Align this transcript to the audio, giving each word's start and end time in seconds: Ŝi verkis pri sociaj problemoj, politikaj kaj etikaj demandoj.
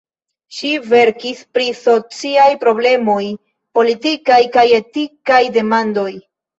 Ŝi 0.59 0.69
verkis 0.93 1.43
pri 1.57 1.67
sociaj 1.81 2.47
problemoj, 2.65 3.21
politikaj 3.81 4.43
kaj 4.59 4.69
etikaj 4.83 5.43
demandoj. 5.65 6.13